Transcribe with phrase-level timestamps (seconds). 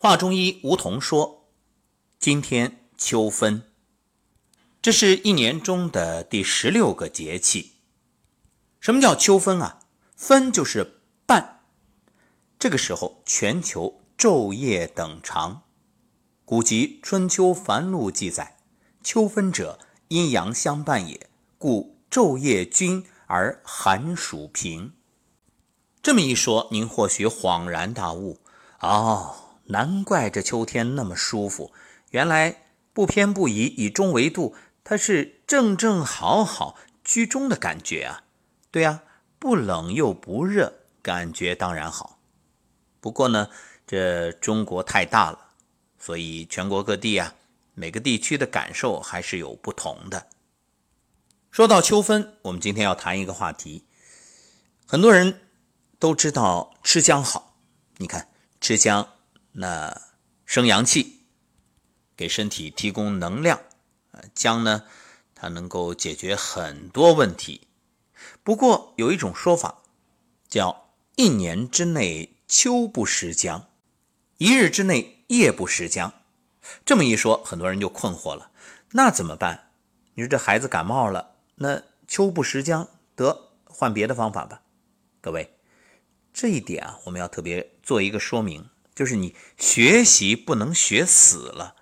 [0.00, 1.48] 华中医吴桐说
[2.20, 3.64] ：“今天秋分，
[4.80, 7.72] 这是一年中的第十六个节气。
[8.78, 9.80] 什么叫秋分啊？
[10.14, 11.64] 分就是半。
[12.60, 15.62] 这个时候，全球昼夜等长。
[16.44, 18.56] 古籍《春秋繁露》记载
[19.02, 21.28] ：‘秋分者，阴阳相伴也，
[21.58, 24.92] 故昼夜均而寒暑平。’
[26.00, 28.38] 这么一说，您或许恍然大悟
[28.78, 31.72] 哦。”难怪这秋天那么舒服，
[32.10, 38.24] 原来不偏不倚，以中为度，它是正正好好居中的感觉啊。
[38.70, 39.02] 对呀，
[39.38, 40.72] 不冷又不热，
[41.02, 42.18] 感觉当然好。
[43.00, 43.50] 不过呢，
[43.86, 45.38] 这中国太大了，
[45.98, 47.34] 所以全国各地啊，
[47.74, 50.28] 每个地区的感受还是有不同的。
[51.50, 53.84] 说到秋分，我们今天要谈一个话题，
[54.86, 55.40] 很多人
[55.98, 57.56] 都知道吃姜好，
[57.98, 58.28] 你看
[58.60, 59.06] 吃姜。
[59.52, 60.00] 那
[60.44, 61.24] 生阳气，
[62.16, 63.60] 给身体提供能量，
[64.34, 64.84] 姜呢，
[65.34, 67.68] 它能够解决很多问题。
[68.42, 69.82] 不过有一种说法，
[70.48, 73.68] 叫一年之内秋不食姜，
[74.38, 76.12] 一日之内夜不食姜。
[76.84, 78.50] 这么一说，很多人就困惑了，
[78.92, 79.70] 那怎么办？
[80.14, 84.62] 你说这孩子感冒了，那秋不食姜，得换别的方法吧。
[85.20, 85.56] 各位，
[86.32, 88.68] 这一点啊，我们要特别做一个说明。
[88.98, 91.76] 就是你学习不能学死了。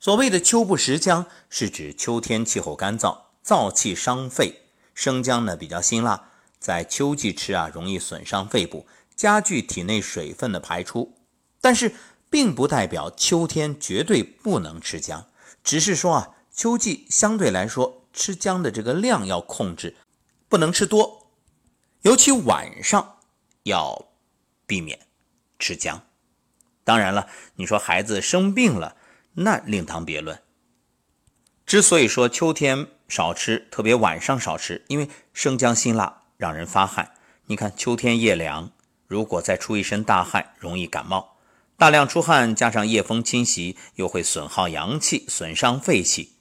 [0.00, 4.62] 所谓的秋不食姜，是指秋天气候干燥，燥气伤肺，
[4.94, 11.14] 生姜呢比较辛辣，在秋季吃啊容易损伤肺部，加剧体内水分的排出。
[11.60, 11.94] 但是
[12.28, 15.28] 并不代表秋天绝对不能吃姜，
[15.62, 19.94] 只是说啊秋季相对来说吃姜的这个量要控制，
[20.48, 21.28] 不能吃多，
[22.02, 23.20] 尤其晚上
[23.62, 24.08] 要
[24.66, 24.98] 避免
[25.60, 26.04] 吃姜。
[26.84, 28.96] 当然了，你说孩子生病了，
[29.32, 30.40] 那另当别论。
[31.64, 37.14] 之所以说秋天少吃，特别晚上少吃，因为生姜辛辣，让人发汗。
[37.46, 38.70] 你看秋天夜凉，
[39.06, 41.38] 如果再出一身大汗，容易感冒。
[41.78, 46.34] 大量出汗加上夜风侵袭，又会损耗阳气，损伤肺气。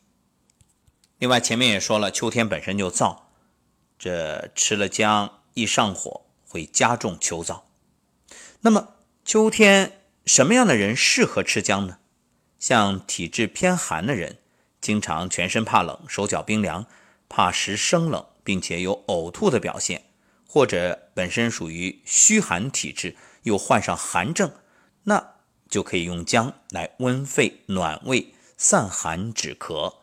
[1.20, 3.18] 另外前面也说了，秋天本身就燥，
[3.98, 7.62] 这吃了姜一上火，会加重秋燥。
[8.60, 10.03] 那么秋天。
[10.26, 11.98] 什么样的人适合吃姜呢？
[12.58, 14.38] 像体质偏寒的人，
[14.80, 16.86] 经常全身怕冷、手脚冰凉，
[17.28, 20.06] 怕食生冷，并且有呕吐的表现，
[20.48, 24.54] 或者本身属于虚寒体质，又患上寒症，
[25.04, 25.34] 那
[25.70, 29.96] 就可以用姜来温肺暖胃、散寒止咳。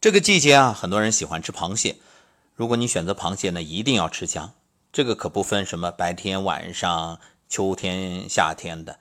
[0.00, 1.96] 这个季节啊，很多人喜欢吃螃蟹，
[2.54, 4.54] 如果你选择螃蟹呢，一定要吃姜。
[4.90, 7.20] 这个可不分什么白天晚上。
[7.54, 8.98] 秋天、夏天的，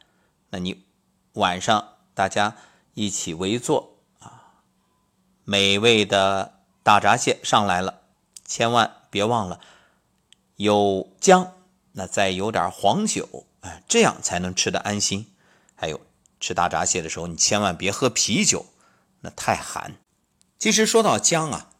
[0.51, 0.85] 那你
[1.33, 2.55] 晚上大家
[2.93, 4.61] 一起围坐啊，
[5.43, 8.01] 美味的大闸蟹上来了，
[8.45, 9.59] 千万别忘了
[10.55, 11.51] 有姜，
[11.93, 15.33] 那再有点黄酒，哎，这样才能吃得安心。
[15.73, 15.99] 还有
[16.39, 18.67] 吃大闸蟹的时候，你千万别喝啤酒，
[19.21, 19.95] 那太寒。
[20.59, 21.71] 其实说到姜啊，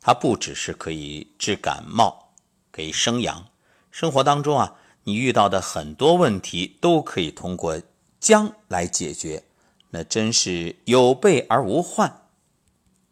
[0.00, 2.32] 它不只是可以治感冒，
[2.72, 3.46] 可以生阳，
[3.92, 4.74] 生活当中啊。
[5.08, 7.80] 你遇到的很多问题都可以通过
[8.20, 9.42] 姜来解决，
[9.88, 12.28] 那真是有备而无患，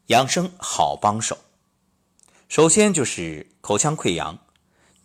[0.08, 1.38] 养生好帮手。
[2.50, 4.38] 首先就是口腔溃疡，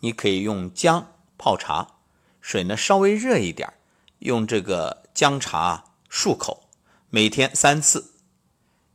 [0.00, 1.94] 你可以用姜泡茶，
[2.42, 3.72] 水呢稍微热一点，
[4.18, 6.68] 用这个姜茶漱口，
[7.08, 8.12] 每天三次。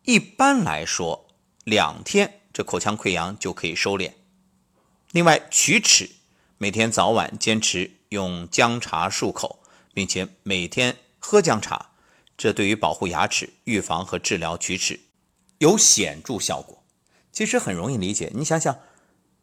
[0.04, 1.26] 一般来说，
[1.64, 4.12] 两天这口腔溃疡就可以收敛。
[5.10, 6.17] 另外，龋齿。
[6.60, 9.60] 每天早晚坚持用姜茶漱口，
[9.94, 11.92] 并且每天喝姜茶，
[12.36, 15.00] 这对于保护牙齿、预防和治疗龋齿
[15.60, 16.84] 有显著效果。
[17.32, 18.76] 其实很容易理解，你想想，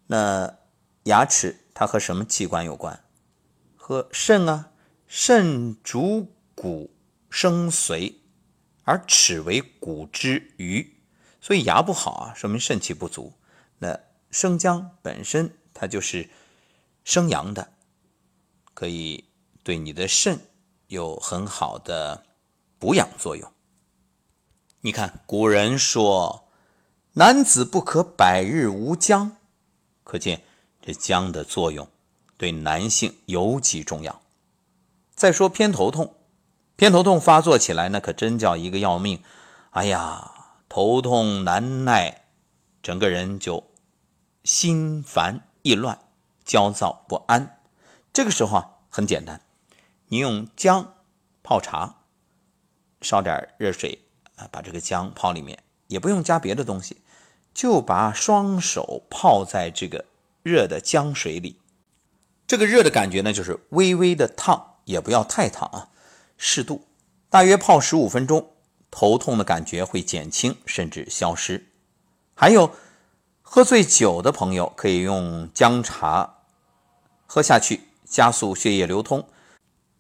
[0.09, 0.59] 那
[1.05, 3.05] 牙齿它和什么器官有关？
[3.77, 4.73] 和肾啊，
[5.07, 6.97] 肾主骨
[7.31, 8.15] 生髓，
[8.83, 10.97] 而齿为骨之余，
[11.41, 13.35] 所以牙不好啊，说明肾气不足。
[13.79, 14.01] 那
[14.33, 16.29] 生姜本身它就是。
[17.05, 17.69] 生阳的，
[18.73, 19.25] 可以
[19.63, 20.41] 对你的肾
[20.89, 22.25] 有很好的
[22.79, 23.53] 补养作用。
[24.81, 26.49] 你看，古人说
[27.15, 29.37] “男子不可百日无姜”，
[30.03, 30.43] 可见
[30.83, 31.89] 这姜的作用
[32.37, 34.21] 对男性尤其重要。
[35.15, 36.15] 再说偏头痛，
[36.77, 39.23] 偏头痛发作起来那可真叫一个要命。
[39.71, 42.25] 哎呀，头痛难耐，
[42.83, 43.71] 整个人就
[44.43, 45.99] 心烦意乱。
[46.45, 47.59] 焦躁不安，
[48.13, 49.41] 这个时候啊，很简单，
[50.09, 50.95] 你用姜
[51.43, 52.03] 泡茶，
[53.01, 54.01] 烧点热水
[54.37, 56.99] 啊，把这个姜泡里面，也不用加别的东西，
[57.55, 60.05] 就把双手泡在这个
[60.43, 61.59] 热的姜水里。
[62.47, 65.89] 这个热的感觉呢，就是微微的烫，也不要太烫啊，
[66.37, 66.87] 适度，
[67.31, 68.53] 大约泡十五分钟，
[68.91, 71.73] 头痛的感觉会减轻甚至消失。
[72.35, 72.71] 还有。
[73.47, 76.34] 喝醉酒的朋友可以用姜茶
[77.35, 79.27] 喝下去，加速血液流通，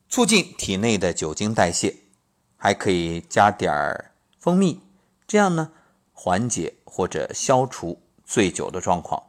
[0.08, 1.96] 促进体内的酒精代谢。
[2.56, 4.80] 还可以加点儿蜂蜜，
[5.26, 5.72] 这样呢
[6.12, 9.20] 缓解或者消除醉酒的状况。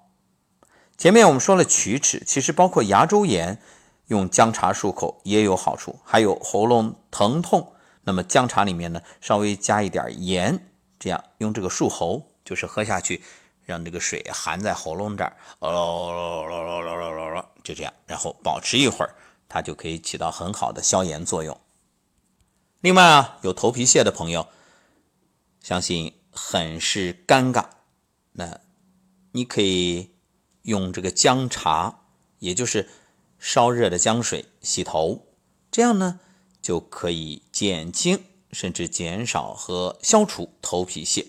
[0.95, 3.59] 前面我们说了龋齿，其实包括牙周炎，
[4.09, 5.99] 用姜茶漱口也有好处。
[6.03, 7.73] 还有喉咙疼痛，
[8.03, 10.69] 那么姜茶里面呢稍微加一点盐，
[10.99, 13.23] 这样用这个漱喉，就是喝下去。
[13.65, 16.45] 让这个水含在喉咙这儿，哦，
[17.65, 19.15] 就这样，然后保持一会儿，
[19.49, 21.59] 它就可以起到很好的消炎作用。
[22.81, 24.47] 另外啊，有头皮屑的朋友，
[25.59, 27.65] 相信很是尴尬，
[28.33, 28.61] 那
[29.31, 30.11] 你可以
[30.61, 32.01] 用这个姜茶，
[32.37, 32.87] 也就是
[33.39, 35.25] 烧热的姜水洗头，
[35.71, 36.19] 这样呢
[36.61, 41.25] 就可以减轻甚至减少和消除头皮屑。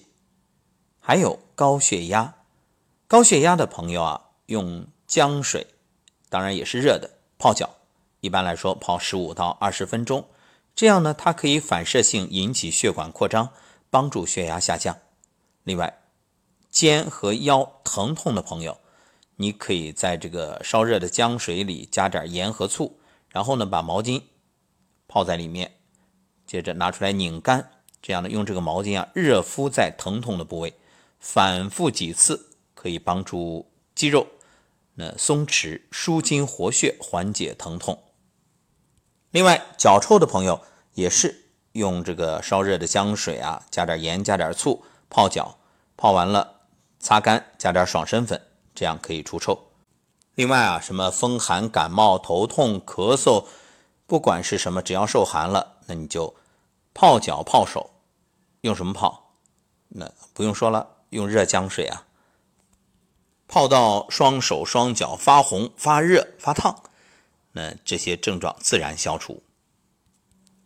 [1.00, 2.34] 还有高血压，
[3.06, 5.66] 高血压的朋友啊，用姜水，
[6.28, 7.76] 当然也是热的，泡脚，
[8.20, 10.28] 一般来说泡十五到二十分钟，
[10.74, 13.50] 这样呢，它可以反射性引起血管扩张，
[13.90, 14.98] 帮助血压下降。
[15.64, 16.02] 另外，
[16.70, 18.78] 肩和腰疼痛的朋友，
[19.36, 22.98] 你可以在这个烧热的姜水里加点盐和醋，
[23.28, 24.22] 然后呢，把毛巾
[25.08, 25.76] 泡在里面，
[26.46, 27.70] 接着拿出来拧干，
[28.02, 30.74] 这样呢，用这个毛巾啊，热敷在疼痛的部位。
[31.18, 34.26] 反复几次可以帮助肌肉
[34.96, 38.02] 那松弛、舒筋活血、缓解疼痛。
[39.30, 40.60] 另外，脚臭的朋友
[40.94, 45.58] 也是用这个烧热的姜水啊，加点盐、加点醋泡脚，
[45.96, 46.62] 泡完了
[46.98, 48.40] 擦干，加点爽身粉，
[48.74, 49.70] 这样可以除臭。
[50.34, 53.44] 另外啊，什么风寒感冒、头痛、咳嗽，
[54.06, 56.34] 不管是什么，只要受寒了，那你就
[56.92, 57.90] 泡脚、泡手，
[58.62, 59.34] 用什么泡？
[59.88, 60.94] 那不用说了。
[61.10, 62.05] 用热姜水啊，
[63.48, 66.82] 泡到双手双脚发红、发热、发烫，
[67.52, 69.42] 那这些症状自然消除。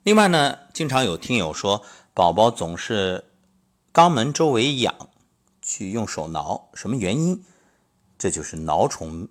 [0.02, 1.84] 另外呢，经常有听友说，
[2.14, 3.24] 宝宝总是
[3.92, 5.10] 肛门周围痒，
[5.60, 7.44] 去用手挠，什么原因？
[8.18, 9.28] 这就是挠虫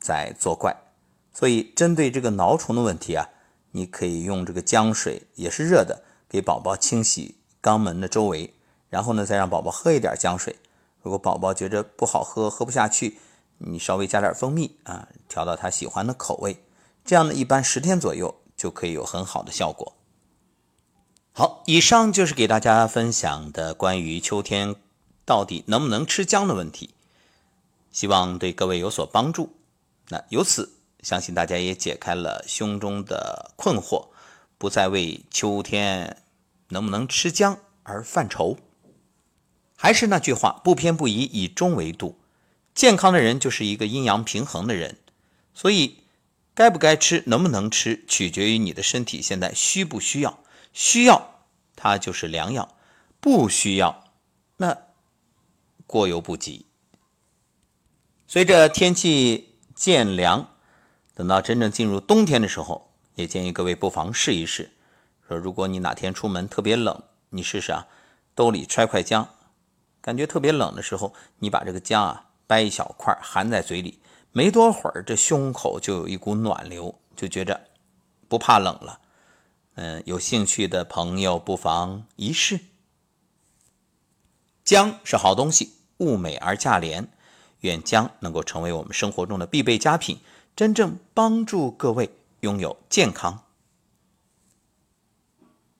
[0.00, 0.76] 在作怪。
[1.32, 3.28] 所以，针对这个挠虫的问题啊，
[3.70, 8.52] 你可以用这个姜水，也是热的，给宝宝清洗肛门的周围。
[8.88, 10.56] 然后呢，再让宝宝喝一点姜水。
[11.02, 13.18] 如果宝宝觉着不好喝，喝不下去，
[13.58, 16.62] 你稍微加点蜂蜜啊，调到他喜欢的口味。
[17.04, 19.94] 这样呢，一般十天左右就可以有很好的效果。
[21.32, 24.74] 好，以上就是给大家分享的关于秋天
[25.24, 26.90] 到底能不能吃姜的问题，
[27.90, 29.54] 希望对各位有所帮助。
[30.08, 34.08] 那由此，相信大家也解开了胸中的困惑，
[34.58, 36.18] 不再为秋天
[36.68, 38.58] 能不能吃姜而犯愁。
[39.82, 42.20] 还是那句话，不偏不倚，以中为度。
[42.74, 44.98] 健康的人就是一个阴阳平衡的人，
[45.54, 46.00] 所以
[46.52, 50.40] 该不该吃，能不能吃，取决于你的身体现在需不需要。
[50.74, 51.46] 需要，
[51.76, 52.76] 它就是良药；
[53.20, 54.04] 不需要，
[54.58, 54.76] 那
[55.86, 56.66] 过犹不及。
[58.28, 60.50] 随着天气渐凉，
[61.14, 64.72] 等到真正进入冬天的时候，也建议各位不妨试一试。
[65.26, 67.86] 说如果你哪天出门特别冷，你试试啊，
[68.34, 69.26] 兜里揣块姜。
[70.00, 73.98] 感觉特别冷的时候，你把这个姜啊掰一小块含在嘴里，
[74.32, 77.60] 没多会儿，这胸口就有一股暖流，就觉着
[78.28, 79.00] 不怕冷了。
[79.74, 82.60] 嗯，有兴趣的朋友不妨一试。
[84.64, 87.08] 姜是好东西，物美而价廉，
[87.60, 90.18] 愿姜能够成为我们生活中的必备佳品，
[90.54, 93.44] 真正帮助各位拥有健康